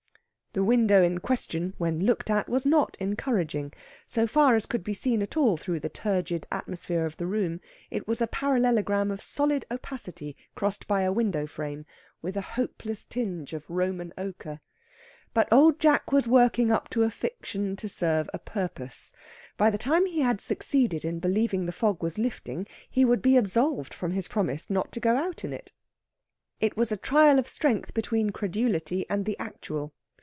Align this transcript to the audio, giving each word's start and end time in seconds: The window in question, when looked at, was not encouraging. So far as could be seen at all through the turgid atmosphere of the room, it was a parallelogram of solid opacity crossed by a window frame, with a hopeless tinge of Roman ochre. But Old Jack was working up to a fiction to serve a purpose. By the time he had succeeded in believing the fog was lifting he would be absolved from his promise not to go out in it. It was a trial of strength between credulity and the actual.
The 0.53 0.65
window 0.65 1.01
in 1.01 1.19
question, 1.19 1.75
when 1.77 2.01
looked 2.05 2.29
at, 2.29 2.49
was 2.49 2.65
not 2.65 2.97
encouraging. 2.99 3.71
So 4.05 4.27
far 4.27 4.57
as 4.57 4.65
could 4.65 4.83
be 4.83 4.93
seen 4.93 5.21
at 5.21 5.37
all 5.37 5.55
through 5.55 5.79
the 5.79 5.87
turgid 5.87 6.45
atmosphere 6.51 7.05
of 7.05 7.15
the 7.15 7.25
room, 7.25 7.61
it 7.89 8.05
was 8.05 8.19
a 8.19 8.27
parallelogram 8.27 9.11
of 9.11 9.21
solid 9.23 9.63
opacity 9.71 10.35
crossed 10.53 10.89
by 10.89 11.03
a 11.03 11.13
window 11.13 11.47
frame, 11.47 11.85
with 12.21 12.35
a 12.35 12.41
hopeless 12.41 13.05
tinge 13.05 13.53
of 13.53 13.69
Roman 13.69 14.11
ochre. 14.17 14.59
But 15.33 15.47
Old 15.53 15.79
Jack 15.79 16.11
was 16.11 16.27
working 16.27 16.69
up 16.69 16.89
to 16.89 17.03
a 17.03 17.09
fiction 17.09 17.77
to 17.77 17.87
serve 17.87 18.29
a 18.33 18.37
purpose. 18.39 19.13
By 19.55 19.69
the 19.69 19.77
time 19.77 20.05
he 20.05 20.19
had 20.19 20.41
succeeded 20.41 21.05
in 21.05 21.19
believing 21.19 21.65
the 21.65 21.71
fog 21.71 22.03
was 22.03 22.17
lifting 22.19 22.67
he 22.89 23.05
would 23.05 23.21
be 23.21 23.37
absolved 23.37 23.93
from 23.93 24.11
his 24.11 24.27
promise 24.27 24.69
not 24.69 24.91
to 24.91 24.99
go 24.99 25.15
out 25.15 25.45
in 25.45 25.53
it. 25.53 25.71
It 26.59 26.75
was 26.75 26.91
a 26.91 26.97
trial 26.97 27.39
of 27.39 27.47
strength 27.47 27.93
between 27.93 28.31
credulity 28.31 29.05
and 29.09 29.23
the 29.25 29.39
actual. 29.39 29.93